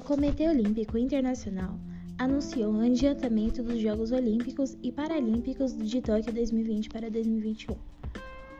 [0.00, 1.78] Comitê Olímpico Internacional
[2.18, 7.74] anunciou o adiantamento dos Jogos Olímpicos e Paralímpicos de Tóquio 2020 para 2021.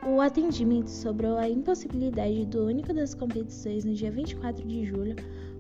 [0.06, 5.14] O atendimento sobrou a impossibilidade do único das competições no dia 24 de julho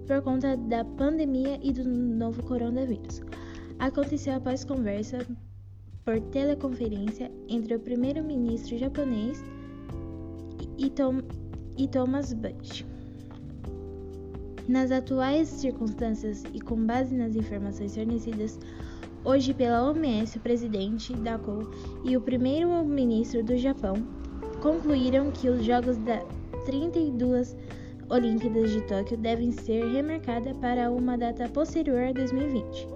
[0.06, 3.20] por conta da pandemia e do novo coronavírus.
[3.78, 5.26] Aconteceu após conversa
[6.04, 9.44] por teleconferência entre o primeiro-ministro japonês
[10.78, 12.84] e, Thomas Bach.
[14.70, 18.56] Nas atuais circunstâncias e com base nas informações fornecidas
[19.24, 21.68] hoje pela OMS, o presidente da COU
[22.04, 23.96] e o primeiro-ministro do Japão
[24.62, 26.20] concluíram que os Jogos da
[26.66, 27.56] 32
[28.08, 32.86] Olimpíadas de Tóquio devem ser remarcadas para uma data posterior a 2020,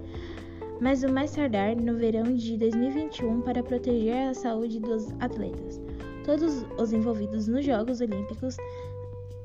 [0.79, 5.81] mas o mais tardar no verão de 2021 para proteger a saúde dos atletas,
[6.23, 8.55] todos os envolvidos nos Jogos Olímpicos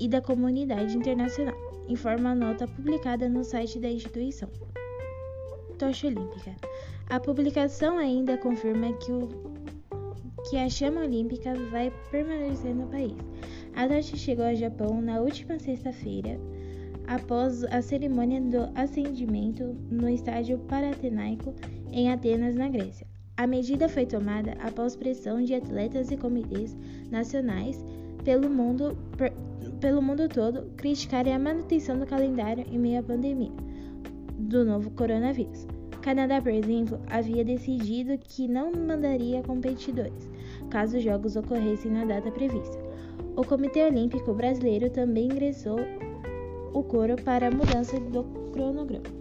[0.01, 1.55] e da comunidade internacional,
[1.87, 4.49] informa a nota publicada no site da instituição.
[5.79, 6.57] Tocha Olímpica.
[7.09, 9.29] A publicação ainda confirma que, o,
[10.49, 13.17] que a chama olímpica vai permanecer no país.
[13.75, 16.41] A tocha chegou ao Japão na última sexta-feira,
[17.07, 21.55] após a cerimônia do acendimento no estádio Paratenaico
[21.91, 23.07] em Atenas, na Grécia.
[23.37, 26.77] A medida foi tomada após pressão de atletas e comitês
[27.11, 27.83] nacionais
[28.25, 28.97] pelo mundo,
[29.81, 33.53] pelo mundo todo criticarem a manutenção do calendário em meio à pandemia
[34.39, 35.67] do novo coronavírus.
[36.03, 40.31] Canadá, por exemplo, havia decidido que não mandaria competidores
[40.71, 42.79] caso os jogos ocorressem na data prevista.
[43.37, 45.79] O Comitê Olímpico Brasileiro também ingressou
[46.73, 49.20] o coro para a mudança do cronograma.